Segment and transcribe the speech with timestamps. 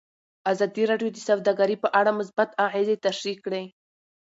[0.51, 3.63] ازادي راډیو د سوداګري په اړه مثبت اغېزې تشریح کړي.